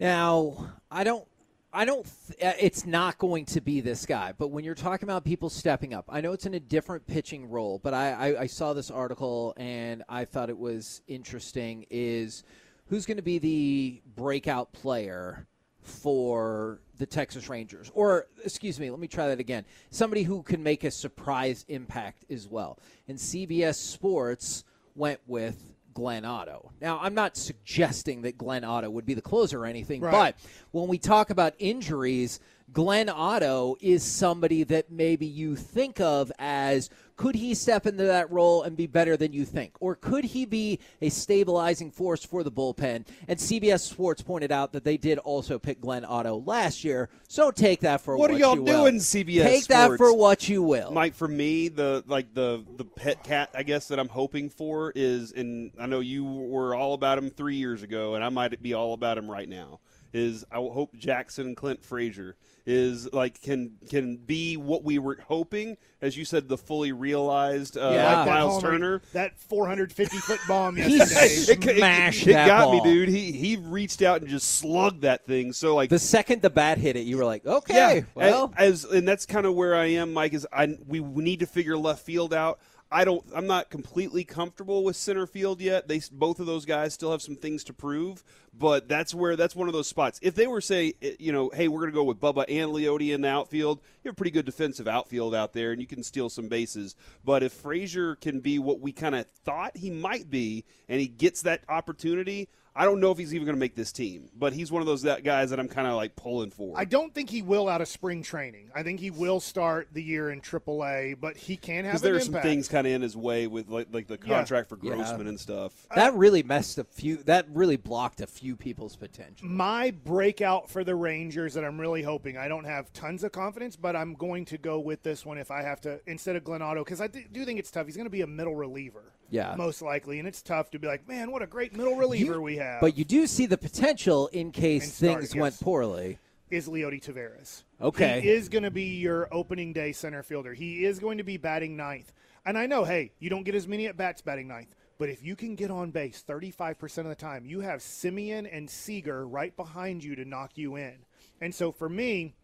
Now, 0.00 0.72
I 0.90 1.04
don't. 1.04 1.26
I 1.72 1.84
don't. 1.84 2.06
Th- 2.28 2.54
uh, 2.54 2.56
it's 2.60 2.86
not 2.86 3.18
going 3.18 3.46
to 3.46 3.60
be 3.60 3.80
this 3.80 4.06
guy. 4.06 4.32
But 4.36 4.48
when 4.48 4.64
you're 4.64 4.74
talking 4.74 5.08
about 5.08 5.24
people 5.24 5.50
stepping 5.50 5.92
up, 5.92 6.04
I 6.08 6.20
know 6.20 6.32
it's 6.32 6.46
in 6.46 6.54
a 6.54 6.60
different 6.60 7.06
pitching 7.06 7.50
role. 7.50 7.80
But 7.82 7.94
I, 7.94 8.12
I, 8.12 8.40
I 8.42 8.46
saw 8.46 8.72
this 8.72 8.90
article 8.90 9.54
and 9.56 10.02
I 10.08 10.24
thought 10.24 10.50
it 10.50 10.58
was 10.58 11.02
interesting. 11.08 11.86
Is 11.90 12.44
who's 12.86 13.06
going 13.06 13.16
to 13.16 13.22
be 13.22 13.38
the 13.38 14.02
breakout 14.14 14.72
player 14.72 15.46
for 15.80 16.80
the 16.98 17.06
Texas 17.06 17.48
Rangers? 17.48 17.90
Or 17.94 18.26
excuse 18.44 18.80
me, 18.80 18.90
let 18.90 19.00
me 19.00 19.08
try 19.08 19.28
that 19.28 19.40
again. 19.40 19.64
Somebody 19.90 20.22
who 20.22 20.42
can 20.42 20.62
make 20.62 20.84
a 20.84 20.90
surprise 20.90 21.64
impact 21.68 22.24
as 22.30 22.48
well. 22.48 22.78
And 23.08 23.18
CBS 23.18 23.76
Sports 23.76 24.64
went 24.94 25.20
with 25.26 25.73
Glenn 25.94 26.24
Otto. 26.24 26.72
Now, 26.80 26.98
I'm 27.00 27.14
not 27.14 27.36
suggesting 27.36 28.22
that 28.22 28.36
Glenn 28.36 28.64
Otto 28.64 28.90
would 28.90 29.06
be 29.06 29.14
the 29.14 29.22
closer 29.22 29.62
or 29.62 29.66
anything, 29.66 30.00
Right. 30.00 30.12
but 30.12 30.50
when 30.72 30.88
we 30.88 30.98
talk 30.98 31.30
about 31.30 31.54
injuries, 31.58 32.40
Glenn 32.72 33.08
Otto 33.08 33.76
is 33.80 34.02
somebody 34.02 34.64
that 34.64 34.90
maybe 34.90 35.26
you 35.26 35.54
think 35.54 36.00
of 36.00 36.32
as 36.38 36.90
could 37.16 37.34
he 37.34 37.54
step 37.54 37.86
into 37.86 38.04
that 38.04 38.30
role 38.30 38.62
and 38.62 38.76
be 38.76 38.86
better 38.86 39.16
than 39.16 39.32
you 39.32 39.44
think? 39.44 39.72
Or 39.80 39.94
could 39.94 40.24
he 40.24 40.44
be 40.44 40.80
a 41.00 41.08
stabilizing 41.08 41.90
force 41.90 42.24
for 42.24 42.42
the 42.42 42.50
bullpen? 42.50 43.06
And 43.28 43.38
CBS 43.38 43.80
Sports 43.80 44.22
pointed 44.22 44.50
out 44.50 44.72
that 44.72 44.84
they 44.84 44.96
did 44.96 45.18
also 45.18 45.58
pick 45.58 45.80
Glenn 45.80 46.04
Otto 46.04 46.42
last 46.44 46.84
year, 46.84 47.08
so 47.28 47.50
take 47.50 47.80
that 47.80 48.00
for 48.00 48.16
What 48.16 48.30
you 48.32 48.38
will. 48.38 48.50
what, 48.50 48.56
are 48.56 48.56
y'all 48.56 48.64
will. 48.64 48.84
doing, 48.84 48.96
CBS 49.00 49.40
Sports? 49.40 49.50
Take 49.50 49.66
that 49.68 49.96
for 49.96 50.14
what 50.14 50.48
you 50.48 50.62
will. 50.62 50.90
Mike, 50.90 51.14
for 51.14 51.28
me, 51.28 51.68
the 51.68 52.02
like 52.06 52.34
the 52.34 52.64
the 52.76 52.84
pet 52.84 53.22
cat, 53.22 53.50
I 53.54 53.62
guess 53.62 53.88
that 53.88 53.98
I'm 53.98 54.08
hoping 54.08 54.50
for 54.50 54.92
is, 54.94 55.32
and 55.32 55.70
I 55.78 55.86
know 55.86 56.00
you 56.00 56.24
were 56.24 56.74
all 56.74 56.94
about 56.94 57.18
him 57.18 57.30
three 57.30 57.56
years 57.56 57.82
ago, 57.82 58.14
and 58.14 58.24
I 58.24 58.28
might 58.28 58.60
be 58.62 58.74
all 58.74 58.92
about 58.94 59.18
him 59.18 59.30
right 59.30 59.48
now. 59.48 59.80
Is 60.14 60.44
I 60.50 60.56
hope 60.56 60.94
Jackson 60.96 61.48
and 61.48 61.56
Clint 61.56 61.84
Frazier 61.84 62.36
is 62.66 63.12
like 63.12 63.42
can 63.42 63.72
can 63.90 64.16
be 64.16 64.56
what 64.56 64.82
we 64.82 64.98
were 64.98 65.18
hoping, 65.28 65.76
as 66.00 66.16
you 66.16 66.24
said, 66.24 66.48
the 66.48 66.56
fully 66.56 66.92
realized 66.92 67.76
uh, 67.76 67.90
Yeah. 67.92 68.04
like 68.16 68.24
That 68.24 68.26
Miles 68.26 68.62
homer- 68.62 68.72
Turner. 68.78 69.02
that 69.12 69.38
450 69.38 70.16
foot 70.18 70.40
bomb 70.48 70.76
He 70.76 70.82
yesterday. 70.96 71.52
It- 71.52 71.66
it- 71.68 71.76
smashed 71.78 72.26
it, 72.26 72.32
that 72.32 72.46
got 72.46 72.64
ball. 72.66 72.82
me, 72.82 72.90
dude. 72.90 73.08
He 73.10 73.32
he 73.32 73.56
reached 73.56 74.00
out 74.00 74.22
and 74.22 74.30
just 74.30 74.48
slugged 74.54 75.02
that 75.02 75.26
thing. 75.26 75.52
So 75.52 75.74
like 75.74 75.90
The 75.90 75.98
second 75.98 76.40
the 76.40 76.48
bat 76.48 76.78
hit 76.78 76.96
it, 76.96 77.00
you 77.00 77.18
were 77.18 77.26
like, 77.26 77.44
okay, 77.44 77.96
yeah, 77.98 78.04
well, 78.14 78.54
as, 78.56 78.84
and 78.84 79.06
that's 79.06 79.26
kind 79.26 79.44
of 79.44 79.54
where 79.54 79.74
I 79.74 79.86
am, 79.86 80.14
Mike. 80.14 80.32
Is 80.32 80.46
I 80.50 80.78
we, 80.86 81.00
we 81.00 81.22
need 81.22 81.40
to 81.40 81.46
figure 81.46 81.76
left 81.76 82.06
field 82.06 82.32
out. 82.32 82.60
I 82.94 83.04
don't. 83.04 83.24
I'm 83.34 83.48
not 83.48 83.70
completely 83.70 84.22
comfortable 84.22 84.84
with 84.84 84.94
center 84.94 85.26
field 85.26 85.60
yet. 85.60 85.88
They 85.88 86.00
both 86.12 86.38
of 86.38 86.46
those 86.46 86.64
guys 86.64 86.94
still 86.94 87.10
have 87.10 87.20
some 87.20 87.34
things 87.34 87.64
to 87.64 87.72
prove, 87.72 88.22
but 88.56 88.88
that's 88.88 89.12
where 89.12 89.34
that's 89.34 89.56
one 89.56 89.66
of 89.66 89.74
those 89.74 89.88
spots. 89.88 90.20
If 90.22 90.36
they 90.36 90.46
were 90.46 90.60
say, 90.60 90.94
eh, 91.02 91.16
you 91.18 91.32
know, 91.32 91.50
hey, 91.52 91.66
we're 91.66 91.80
going 91.80 91.90
to 91.90 91.94
go 91.94 92.04
with 92.04 92.20
Bubba 92.20 92.44
and 92.48 92.70
Leody 92.70 93.12
in 93.12 93.22
the 93.22 93.28
outfield, 93.28 93.80
you 94.04 94.08
have 94.08 94.12
a 94.12 94.16
pretty 94.16 94.30
good 94.30 94.46
defensive 94.46 94.86
outfield 94.86 95.34
out 95.34 95.54
there, 95.54 95.72
and 95.72 95.80
you 95.80 95.88
can 95.88 96.04
steal 96.04 96.30
some 96.30 96.46
bases. 96.46 96.94
But 97.24 97.42
if 97.42 97.52
Frazier 97.52 98.14
can 98.14 98.38
be 98.38 98.60
what 98.60 98.78
we 98.78 98.92
kind 98.92 99.16
of 99.16 99.26
thought 99.44 99.76
he 99.76 99.90
might 99.90 100.30
be, 100.30 100.64
and 100.88 101.00
he 101.00 101.08
gets 101.08 101.42
that 101.42 101.62
opportunity. 101.68 102.48
I 102.76 102.84
don't 102.84 102.98
know 103.00 103.12
if 103.12 103.18
he's 103.18 103.32
even 103.34 103.46
going 103.46 103.54
to 103.56 103.60
make 103.60 103.76
this 103.76 103.92
team, 103.92 104.28
but 104.36 104.52
he's 104.52 104.72
one 104.72 104.82
of 104.82 104.86
those 104.86 105.02
that 105.02 105.22
guys 105.22 105.50
that 105.50 105.60
I'm 105.60 105.68
kind 105.68 105.86
of 105.86 105.94
like 105.94 106.16
pulling 106.16 106.50
for. 106.50 106.74
I 106.76 106.84
don't 106.84 107.14
think 107.14 107.30
he 107.30 107.40
will 107.40 107.68
out 107.68 107.80
of 107.80 107.86
spring 107.86 108.22
training. 108.22 108.70
I 108.74 108.82
think 108.82 108.98
he 108.98 109.10
will 109.10 109.38
start 109.38 109.88
the 109.92 110.02
year 110.02 110.30
in 110.30 110.40
AAA, 110.40 111.20
but 111.20 111.36
he 111.36 111.56
can 111.56 111.84
have 111.84 111.92
because 111.92 112.02
an 112.02 112.06
there 112.08 112.16
are 112.16 112.20
some 112.20 112.28
impact. 112.30 112.46
things 112.46 112.68
kind 112.68 112.86
of 112.86 112.92
in 112.92 113.02
his 113.02 113.16
way 113.16 113.46
with 113.46 113.68
like 113.68 113.88
like 113.92 114.08
the 114.08 114.18
Yeah. 114.24 114.36
contract 114.38 114.68
for 114.68 114.78
Yeah. 114.82 114.94
Grossman 114.96 115.28
and 115.28 115.38
stuff. 115.38 115.86
Uh, 115.90 115.94
that 115.96 116.14
really 116.14 116.42
messed 116.42 116.78
a 116.78 116.84
few. 116.84 117.18
That 117.18 117.46
really 117.52 117.76
blocked 117.76 118.20
a 118.20 118.26
few 118.26 118.56
people's 118.56 118.96
potential. 118.96 119.46
My 119.46 119.92
breakout 119.92 120.68
for 120.68 120.82
the 120.82 120.94
Rangers 120.96 121.54
that 121.54 121.64
I'm 121.64 121.80
really 121.80 122.02
hoping. 122.02 122.36
I 122.36 122.48
don't 122.48 122.64
have 122.64 122.92
tons 122.92 123.22
of 123.22 123.30
confidence, 123.32 123.76
but 123.76 123.94
I'm 123.94 124.14
going 124.14 124.44
to 124.46 124.58
go 124.58 124.80
with 124.80 125.02
this 125.04 125.24
one 125.24 125.38
if 125.38 125.50
I 125.52 125.62
have 125.62 125.80
to 125.82 126.00
instead 126.06 126.34
of 126.34 126.42
Glenn 126.42 126.62
Otto 126.62 126.82
because 126.82 127.00
I 127.00 127.06
do 127.06 127.44
think 127.44 127.58
it's 127.60 127.70
tough. 127.70 127.86
He's 127.86 127.96
going 127.96 128.06
to 128.06 128.10
be 128.10 128.22
a 128.22 128.26
middle 128.26 128.56
reliever, 128.56 129.12
Yeah. 129.34 129.56
most 129.56 129.82
likely, 129.82 130.20
and 130.20 130.28
it's 130.28 130.42
tough 130.42 130.70
to 130.70 130.78
be 130.78 130.86
like, 130.86 131.08
man, 131.08 131.32
what 131.32 131.42
a 131.42 131.46
great 131.46 131.76
middle 131.76 131.96
reliever 131.96 132.34
You- 132.34 132.40
we 132.40 132.56
have. 132.58 132.80
But 132.80 132.96
you 132.96 133.04
do 133.04 133.26
see 133.26 133.46
the 133.46 133.58
potential 133.58 134.28
in 134.28 134.52
case 134.52 134.94
start, 134.94 135.18
things 135.18 135.34
yes. 135.34 135.40
went 135.40 135.60
poorly. 135.60 136.18
is 136.50 136.68
Leody 136.68 137.02
Taveras. 137.02 137.64
Okay. 137.80 138.20
He 138.20 138.28
is 138.28 138.48
going 138.48 138.62
to 138.62 138.70
be 138.70 138.94
your 138.96 139.26
opening 139.32 139.72
day 139.72 139.90
center 139.90 140.22
fielder. 140.22 140.54
He 140.54 140.84
is 140.84 141.00
going 141.00 141.18
to 141.18 141.24
be 141.24 141.36
batting 141.36 141.76
ninth. 141.76 142.12
And 142.46 142.56
I 142.56 142.66
know, 142.66 142.84
hey, 142.84 143.10
you 143.18 143.28
don't 143.28 143.42
get 143.42 143.56
as 143.56 143.66
many 143.66 143.86
at 143.86 143.96
bats 143.96 144.22
batting 144.22 144.46
ninth. 144.46 144.72
But 144.98 145.08
if 145.08 145.24
you 145.24 145.34
can 145.34 145.56
get 145.56 145.72
on 145.72 145.90
base 145.90 146.22
35% 146.24 146.98
of 146.98 147.06
the 147.06 147.16
time, 147.16 147.44
you 147.44 147.60
have 147.60 147.80
Semien 147.80 148.48
and 148.52 148.70
Seager 148.70 149.26
right 149.26 149.56
behind 149.56 150.04
you 150.04 150.14
to 150.14 150.24
knock 150.24 150.52
you 150.56 150.76
in. 150.76 151.04
And 151.40 151.52
so 151.52 151.72
for 151.72 151.88
me, 151.88 152.34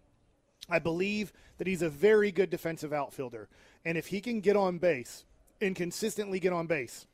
I 0.68 0.80
believe 0.80 1.32
that 1.58 1.68
he's 1.68 1.82
a 1.82 1.88
very 1.88 2.32
good 2.32 2.50
defensive 2.50 2.92
outfielder. 2.92 3.48
And 3.84 3.96
if 3.96 4.08
he 4.08 4.20
can 4.20 4.40
get 4.40 4.56
on 4.56 4.78
base 4.78 5.24
and 5.60 5.76
consistently 5.76 6.40
get 6.40 6.52
on 6.52 6.66
base, 6.66 7.06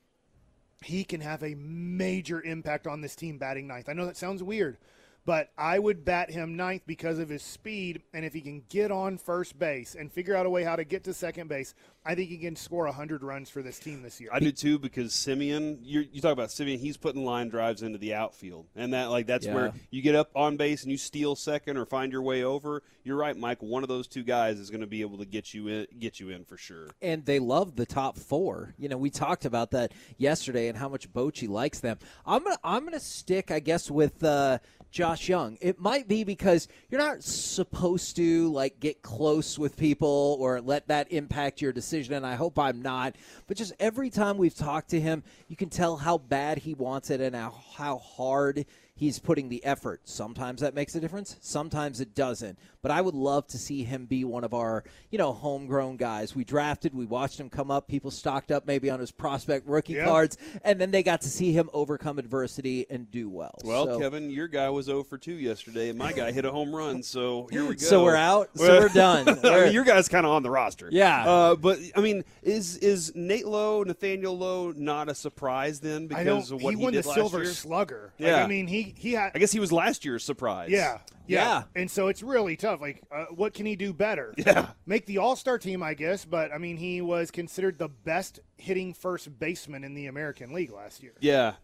he 0.83 1.05
can 1.05 1.21
have 1.21 1.43
a 1.43 1.55
major 1.55 2.43
impact 2.43 2.87
on 2.87 3.01
this 3.01 3.17
team 3.17 3.39
batting 3.39 3.67
ninth. 3.67 3.89
I 3.89 3.93
know 3.93 4.07
that 4.07 4.17
sounds 4.17 4.43
weird, 4.43 4.79
but 5.27 5.51
I 5.59 5.79
would 5.79 6.05
bat 6.05 6.31
him 6.31 6.57
ninth 6.57 6.83
because 6.87 7.19
of 7.19 7.29
his 7.29 7.43
speed. 7.43 8.01
And 8.15 8.25
if 8.25 8.33
he 8.33 8.41
can 8.41 8.63
get 8.71 8.91
on 8.91 9.19
first 9.19 9.59
base 9.59 9.95
and 9.95 10.11
figure 10.11 10.35
out 10.37 10.47
a 10.47 10.51
way 10.51 10.63
how 10.63 10.77
to 10.77 10.85
get 10.85 11.05
to 11.05 11.13
second 11.13 11.49
base, 11.49 11.75
I 12.05 12.15
think 12.15 12.31
he 12.31 12.39
can 12.39 12.55
score 12.55 12.85
100 12.85 13.25
runs 13.25 13.51
for 13.51 13.61
this 13.63 13.81
team 13.81 14.03
this 14.03 14.21
year. 14.21 14.31
I 14.33 14.39
do 14.39 14.53
too 14.53 14.79
because 14.79 15.13
Semien, 15.13 15.79
you 15.83 16.05
you 16.13 16.21
talk 16.21 16.33
about 16.33 16.51
Semien, 16.51 16.79
he's 16.79 16.97
putting 16.97 17.25
line 17.25 17.49
drives 17.49 17.83
into 17.83 17.99
the 17.99 18.15
outfield, 18.15 18.67
and 18.77 18.95
that 18.95 19.07
like 19.11 19.27
that's 19.27 19.45
Yeah. 19.47 19.55
where 19.55 19.73
you 19.91 20.01
get 20.03 20.15
up 20.15 20.31
on 20.37 20.57
base 20.57 20.85
and 20.85 20.93
you 20.93 20.99
steal 20.99 21.35
second 21.35 21.77
or 21.77 21.85
find 21.85 22.13
your 22.13 22.23
way 22.23 22.45
over. 22.45 22.83
You're 23.03 23.17
right, 23.17 23.37
Mike. 23.37 23.61
One 23.63 23.83
of 23.83 23.89
those 23.89 24.07
two 24.07 24.23
guys 24.23 24.59
is 24.61 24.71
going 24.71 24.81
to 24.81 24.87
be 24.87 25.01
able 25.01 25.19
to 25.19 25.25
get 25.27 25.53
you 25.53 25.67
in, 25.69 25.87
get 25.99 26.21
you 26.21 26.31
in 26.31 26.45
for 26.45 26.57
sure. 26.57 26.89
and 27.03 27.27
they 27.27 27.41
love 27.41 27.75
the 27.75 27.87
top 27.87 28.17
four. 28.17 28.75
You 28.79 28.89
know, 28.89 28.97
we 28.97 29.11
talked 29.11 29.45
about 29.45 29.73
that 29.73 29.93
yesterday 30.17 30.69
and 30.69 30.79
how 30.79 30.89
much 30.89 31.13
Bochy 31.13 31.49
likes 31.49 31.81
them. 31.81 31.99
I'm 32.25 32.45
gonna 32.45 32.59
I'm 32.63 32.85
gonna 32.85 33.01
stick, 33.01 33.51
I 33.51 33.59
guess, 33.59 33.91
with 33.91 34.23
uh, 34.23 34.59
Josh 34.97 35.29
Jung. 35.29 35.59
It 35.61 35.79
might 35.79 36.09
be 36.09 36.25
because 36.25 36.69
you're 36.89 36.99
not 36.99 37.23
supposed 37.23 38.17
to 38.17 38.51
like 38.51 38.81
get 38.81 39.03
close 39.03 39.59
with 39.59 39.77
people 39.77 40.39
or 40.41 40.63
let 40.63 40.89
that 40.89 41.13
impact 41.13 41.61
your 41.61 41.71
decision, 41.71 42.15
and 42.15 42.25
I 42.25 42.35
hope 42.35 42.59
I'm 42.59 42.81
not. 42.81 43.15
But 43.47 43.59
just 43.59 43.75
every 43.79 44.09
time 44.09 44.39
we've 44.39 44.55
talked 44.55 44.89
to 44.93 45.01
him, 45.01 45.23
you 45.49 45.57
can 45.57 45.69
tell 45.69 45.99
how 45.99 46.17
bad 46.17 46.57
he 46.57 46.73
wants 46.73 47.11
it 47.11 47.21
and 47.21 47.37
how 47.37 47.51
how 47.75 47.99
hard 47.99 48.65
he's 48.97 49.19
putting 49.19 49.49
the 49.49 49.63
effort. 49.65 50.01
Sometimes 50.05 50.63
that 50.63 50.75
makes 50.75 50.95
a 50.95 51.01
difference, 51.01 51.37
sometimes 51.41 52.01
it 52.01 52.15
doesn't. 52.15 52.59
But 52.83 52.91
I 52.93 53.01
would 53.01 53.15
love 53.15 53.47
to 53.49 53.59
see 53.59 53.83
him 53.83 54.07
be 54.07 54.25
one 54.25 54.43
of 54.45 54.55
our, 54.55 54.85
you 55.11 55.19
know, 55.19 55.33
homegrown 55.33 55.97
guys. 55.97 56.35
We 56.35 56.45
drafted, 56.45 56.95
we 56.95 57.05
watched 57.05 57.39
him 57.39 57.51
come 57.51 57.71
up, 57.71 57.89
people 57.89 58.11
stocked 58.11 58.51
up 58.51 58.67
maybe 58.67 58.91
on 58.91 58.99
his 59.01 59.11
prospect 59.11 59.67
rookie 59.67 59.95
Yeah. 59.95 60.05
cards, 60.05 60.39
and 60.65 60.81
then 60.81 60.91
they 60.93 61.03
got 61.03 61.21
to 61.23 61.29
see 61.29 61.53
him 61.53 61.69
overcome 61.73 62.19
adversity 62.19 62.87
and 62.89 63.11
do 63.11 63.29
well. 63.29 63.55
Well, 63.65 63.87
So- 63.87 63.99
Kevin, 63.99 64.31
your 64.31 64.49
guy 64.49 64.71
was 64.71 64.87
0 64.87 65.03
for 65.05 65.19
2 65.19 65.33
yesterday, 65.35 65.89
and 65.91 65.99
my 65.99 66.13
guy 66.13 66.33
hit 66.33 66.45
a 66.45 66.51
home 66.51 66.75
run. 66.75 67.03
So 67.03 67.49
here 67.51 67.65
we 67.65 67.75
go. 67.75 67.85
So 67.85 68.03
we're 68.05 68.17
out. 68.17 68.51
So 68.57 68.81
we're 68.81 68.89
done. 68.89 69.27
We're- 69.43 69.65
mean, 69.65 69.73
your 69.73 69.85
guy's 69.85 70.09
kind 70.09 70.25
of 70.25 70.33
on 70.33 70.43
the 70.43 70.51
roster. 70.51 70.89
Yeah. 70.93 71.27
Uh, 71.27 71.57
but 71.57 71.79
I 71.97 72.01
mean, 72.01 72.25
is 72.43 72.77
is 72.79 73.13
Nate 73.15 73.47
Lowe, 73.47 73.83
Nathaniel 73.83 74.37
Lowe, 74.39 74.73
not 74.77 75.09
a 75.09 75.15
surprise 75.15 75.81
then 75.81 76.07
because 76.07 76.51
of 76.51 76.63
what 76.63 76.73
he 76.75 76.79
he, 76.79 76.85
won 76.85 76.93
did 76.93 77.05
the 77.05 77.13
Silver 77.13 77.43
year? 77.43 77.53
Slugger. 77.53 78.13
Like, 78.19 78.29
Yeah. 78.29 78.45
I 78.45 78.47
mean, 78.47 78.67
he 78.69 78.86
he 78.97 79.13
had. 79.13 79.33
I 79.35 79.39
guess 79.39 79.53
he 79.53 79.61
was 79.61 79.73
last 79.73 80.05
year's 80.05 80.25
surprise. 80.25 80.71
Yeah, 80.71 80.99
yeah, 81.27 81.45
Yeah. 81.45 81.63
And 81.75 81.91
so 81.91 82.09
it's 82.09 82.23
really 82.23 82.57
tough. 82.57 82.81
Like, 82.81 83.03
uh, 83.11 83.27
what 83.27 83.55
can 83.55 83.67
he 83.67 83.77
do 83.77 83.93
better? 83.93 84.35
Yeah. 84.37 84.69
Make 84.87 85.07
the 85.07 85.19
All 85.19 85.37
Star 85.37 85.59
team, 85.59 85.83
I 85.83 85.95
guess. 85.95 86.25
But 86.25 86.53
I 86.53 86.59
mean, 86.59 86.77
he 86.77 87.01
was 87.01 87.31
considered 87.31 87.79
the 87.79 87.89
best 87.89 88.41
hitting 88.57 88.95
first 88.95 89.39
baseman 89.39 89.85
in 89.85 89.95
the 89.95 90.07
American 90.07 90.53
League 90.53 90.73
last 90.73 91.03
year. 91.03 91.15
Yeah. 91.21 91.55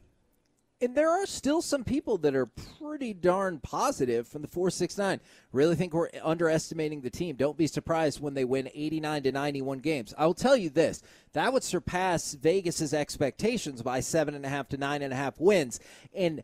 And 0.81 0.97
there 0.97 1.11
are 1.11 1.27
still 1.27 1.63
some 1.63 1.85
people 1.85 2.19
that 2.19 2.35
are 2.35 2.47
pretty 2.47 3.15
darn 3.15 3.61
positive 3.61 4.27
from 4.27 4.43
the 4.43 4.49
469. 4.49 5.21
Really 5.53 5.77
think 5.77 5.95
we're 5.95 6.09
underestimating 6.21 7.03
the 7.03 7.11
team. 7.11 7.37
Don't 7.37 7.57
be 7.57 7.69
surprised 7.69 8.21
when 8.21 8.35
they 8.35 8.45
win 8.45 8.69
89 8.75 9.23
to 9.23 9.31
91 9.31 9.79
games. 9.79 10.13
I 10.19 10.27
will 10.27 10.35
tell 10.35 10.57
you 10.57 10.71
this 10.71 11.01
that 11.35 11.53
would 11.53 11.63
surpass 11.63 12.35
Vegas's 12.35 12.93
expectations 12.93 13.81
by 13.81 14.01
seven 14.01 14.35
and 14.35 14.45
a 14.45 14.49
half 14.49 14.69
to 14.71 14.77
nine 14.77 15.03
and 15.03 15.13
a 15.13 15.17
half 15.17 15.39
wins. 15.39 15.79
And 16.13 16.43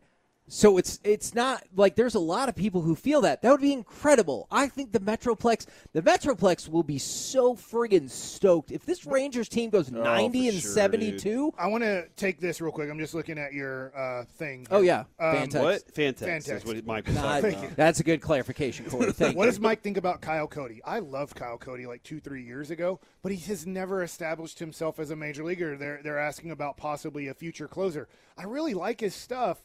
so 0.51 0.77
it's 0.77 0.99
it's 1.03 1.33
not 1.33 1.63
like 1.75 1.95
there's 1.95 2.15
a 2.15 2.19
lot 2.19 2.49
of 2.49 2.55
people 2.55 2.81
who 2.81 2.95
feel 2.95 3.21
that. 3.21 3.41
That 3.41 3.51
would 3.51 3.61
be 3.61 3.71
incredible. 3.71 4.47
I 4.51 4.67
think 4.67 4.91
the 4.91 4.99
Metroplex 4.99 5.65
the 5.93 6.01
Metroplex 6.01 6.67
will 6.67 6.83
be 6.83 6.97
so 6.97 7.55
friggin' 7.55 8.09
stoked 8.09 8.71
if 8.71 8.85
this 8.85 9.05
Rangers 9.05 9.47
team 9.47 9.69
goes 9.69 9.91
90 9.91 10.47
and 10.49 10.57
Oh, 10.57 10.59
sure, 10.59 10.71
72. 10.71 11.53
I 11.57 11.67
want 11.67 11.83
to 11.83 12.07
take 12.15 12.39
this 12.41 12.59
real 12.61 12.71
quick. 12.71 12.89
I'm 12.89 12.99
just 12.99 13.13
looking 13.13 13.37
at 13.37 13.53
your 13.53 13.95
uh, 13.97 14.25
thing. 14.25 14.65
Oh 14.71 14.81
yeah, 14.81 15.01
Um, 15.19 15.35
fantastic. 15.49 15.61
What? 15.61 15.93
Fantex, 15.93 16.27
Fantex. 16.47 16.55
is 16.57 16.65
what 16.65 16.85
Mike 16.85 17.05
was 17.07 17.15
Nah, 17.15 17.41
talking 17.41 17.53
about. 17.59 17.75
that's 17.75 17.99
a 17.99 18.03
good 18.03 18.21
clarification, 18.21 18.85
Corey. 18.89 19.11
Thank 19.13 19.37
What 19.37 19.45
you. 19.45 19.51
does 19.51 19.59
Mike 19.59 19.81
think 19.81 19.97
about 19.97 20.21
Kyle 20.21 20.47
Cody? 20.47 20.81
I 20.83 20.99
love 20.99 21.35
Kyle 21.35 21.57
Cody 21.57 21.85
like 21.85 22.03
two, 22.03 22.19
three 22.19 22.43
years 22.43 22.71
ago, 22.71 22.99
but 23.21 23.31
he 23.31 23.37
has 23.51 23.67
never 23.67 24.01
established 24.03 24.59
himself 24.59 24.99
as 24.99 25.11
a 25.11 25.15
major 25.15 25.43
leaguer. 25.43 25.77
They're 25.77 25.99
they're 26.03 26.19
asking 26.19 26.51
about 26.51 26.75
possibly 26.77 27.27
a 27.27 27.33
future 27.33 27.67
closer. 27.67 28.07
I 28.37 28.43
really 28.43 28.73
like 28.73 29.01
his 29.01 29.13
stuff, 29.13 29.61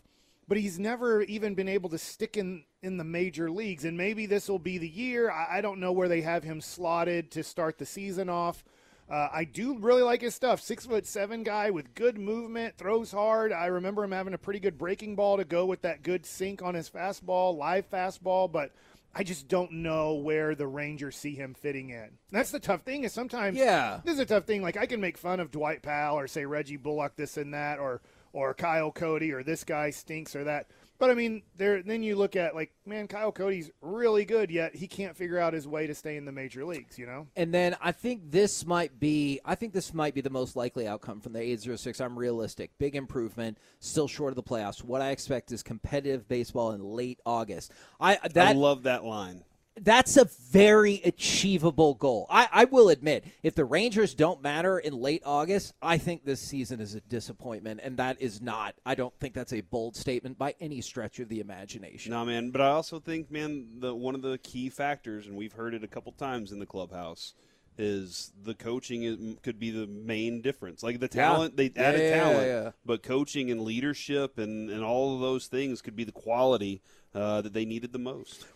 but 0.49 0.59
he's 0.59 0.79
never 0.79 1.23
even 1.23 1.55
been 1.55 1.69
able 1.69 1.91
to 1.91 1.99
stick 1.99 2.37
in 2.37 2.65
in 2.83 2.97
the 2.99 3.05
major 3.05 3.51
leagues. 3.51 3.85
And 3.85 3.97
maybe 3.97 4.27
this 4.27 4.49
will 4.49 4.59
be 4.59 4.79
the 4.79 4.89
year. 4.89 5.31
I, 5.31 5.59
I 5.59 5.61
don't 5.61 5.81
know 5.81 5.93
where 5.93 6.09
they 6.09 6.21
have 6.21 6.45
him 6.45 6.61
slotted 6.61 7.31
to 7.33 7.43
start 7.43 7.79
the 7.79 7.87
season 7.87 8.29
off. 8.29 8.63
Uh, 9.11 9.29
I 9.33 9.45
do 9.45 9.79
really 9.79 10.03
like 10.03 10.23
his 10.23 10.35
stuff. 10.35 10.61
Six 10.61 10.87
foot 10.87 11.07
seven 11.07 11.43
guy 11.43 11.71
with 11.71 11.95
good 11.95 12.17
movement, 12.19 12.79
throws 12.79 13.13
hard. 13.13 13.53
I 13.53 13.67
remember 13.67 14.03
him 14.05 14.13
having 14.13 14.33
a 14.35 14.39
pretty 14.39 14.61
good 14.61 14.79
breaking 14.79 15.15
ball 15.17 15.37
to 15.37 15.45
go 15.45 15.67
with 15.67 15.83
that 15.83 16.03
good 16.03 16.25
sink 16.25 16.63
on 16.63 16.75
his 16.75 16.89
fastball, 16.89 17.57
live 17.57 17.91
fastball. 17.91 18.51
But 18.51 18.73
I 19.15 19.23
just 19.23 19.47
don't 19.47 19.71
know 19.73 20.15
where 20.15 20.55
the 20.55 20.67
Rangers 20.67 21.17
see 21.17 21.35
him 21.35 21.55
fitting 21.55 21.91
in. 21.91 22.13
That's 22.31 22.51
the 22.51 22.59
tough 22.59 22.83
thing. 22.83 23.05
Is 23.05 23.13
sometimes 23.13 23.57
Yeah. 23.59 24.01
this 24.05 24.15
is 24.15 24.21
a 24.21 24.27
tough 24.27 24.45
thing. 24.45 24.63
Like 24.63 24.77
I 24.79 24.87
can 24.87 25.01
make 25.01 25.19
fun 25.19 25.39
of 25.39 25.51
Dwight 25.51 25.83
Powell 25.83 26.19
or 26.19 26.27
say 26.27 26.47
Reggie 26.47 26.79
Bullock 26.79 27.15
this 27.17 27.37
and 27.37 27.53
that, 27.55 27.79
or 27.79 28.01
or 28.35 28.53
Kyle 28.53 28.93
Cody 28.93 29.33
or 29.33 29.43
this 29.43 29.65
guy 29.65 29.89
stinks 29.91 30.37
or 30.37 30.45
that. 30.45 30.67
But 30.99 31.11
I 31.11 31.15
mean, 31.15 31.43
there. 31.57 31.83
Then 31.83 32.03
you 32.03 32.15
look 32.15 32.37
at 32.37 32.55
like, 32.55 32.73
man, 32.87 33.09
Kyle 33.09 33.33
Cody's 33.33 33.71
really 33.81 34.25
good, 34.25 34.51
yet 34.51 34.77
he 34.77 34.87
can't 34.87 35.17
figure 35.17 35.39
out 35.39 35.53
his 35.53 35.67
way 35.67 35.87
to 35.87 35.95
stay 35.95 36.17
in 36.17 36.25
the 36.25 36.33
major 36.33 36.65
leagues. 36.65 36.99
You 36.99 37.07
know? 37.07 37.27
And 37.37 37.53
then 37.53 37.77
I 37.81 37.91
think 37.91 38.31
this 38.31 38.65
might 38.65 39.01
be 39.01 39.41
I 39.45 39.55
think 39.55 39.73
this 39.73 39.93
might 39.93 40.15
be 40.15 40.21
the 40.21 40.31
most 40.31 40.55
likely 40.55 40.87
outcome 40.87 41.21
from 41.21 41.33
the 41.33 41.41
806. 41.41 42.01
I'm 42.01 42.17
realistic. 42.19 42.71
Big 42.79 42.95
improvement, 42.95 43.59
still 43.81 44.07
short 44.07 44.31
of 44.31 44.37
the 44.37 44.43
playoffs. 44.43 44.85
What 44.85 45.03
I 45.03 45.11
expect 45.11 45.51
is 45.51 45.63
competitive 45.63 46.29
baseball 46.29 46.73
in 46.73 46.83
late 46.83 47.21
August. 47.27 47.73
I 48.01 48.19
I 48.37 48.53
love 48.53 48.85
that 48.85 49.05
line. 49.05 49.43
That's 49.81 50.17
a 50.17 50.25
very 50.51 51.01
achievable 51.05 51.95
goal. 51.95 52.27
I, 52.31 52.49
I, 52.53 52.65
will 52.65 52.91
admit, 52.91 53.25
if 53.43 53.55
the 53.55 53.65
Rangers 53.65 54.15
don't 54.15 54.41
matter 54.41 54.79
in 54.79 54.93
late 54.93 55.23
August, 55.25 55.75
I 55.83 55.99
think 55.99 56.25
this 56.25 56.41
season 56.41 56.81
is 56.81 56.95
a 56.95 57.01
disappointment, 57.01 57.81
and 57.83 57.97
that 57.97 58.21
is 58.21 58.41
not. 58.41 58.77
I 58.87 58.95
don't 58.95 59.15
think 59.19 59.35
that's 59.35 59.53
a 59.53 59.63
bold 59.63 59.97
statement 59.97 60.39
by 60.39 60.55
any 60.61 60.81
stretch 60.81 61.19
of 61.19 61.29
the 61.29 61.41
imagination. 61.41 62.13
No, 62.13 62.25
man. 62.25 62.51
But 62.51 62.61
I 62.61 62.69
also 62.69 63.01
think, 63.01 63.31
man, 63.31 63.67
the 63.79 63.95
one 63.95 64.15
of 64.15 64.23
the 64.23 64.39
key 64.39 64.69
factors, 64.69 65.27
and 65.27 65.37
we've 65.37 65.53
heard 65.53 65.75
it 65.75 65.83
a 65.83 65.89
couple 65.89 66.13
times 66.13 66.53
in 66.53 66.61
the 66.61 66.67
clubhouse, 66.67 67.35
is 67.77 68.33
the 68.45 68.55
coaching 68.55 69.03
is, 69.03 69.19
could 69.43 69.59
be 69.59 69.71
the 69.71 69.89
main 69.89 70.41
difference. 70.41 70.85
Like 70.85 71.01
the 71.01 71.09
talent, 71.09 71.55
yeah. 71.57 71.69
they 71.69 71.81
added 71.81 72.01
yeah, 72.01 72.23
talent, 72.23 72.47
yeah, 72.47 72.71
but 72.85 73.03
coaching 73.03 73.51
and 73.51 73.63
leadership 73.63 74.39
and, 74.39 74.71
and 74.71 74.85
all 74.85 75.17
of 75.17 75.21
those 75.21 75.49
things 75.49 75.83
could 75.83 75.97
be 75.97 76.05
the 76.05 76.13
quality 76.13 76.83
uh, 77.15 77.41
that 77.41 77.53
they 77.53 77.65
needed 77.65 77.93
the 77.93 77.99
most. 77.99 78.47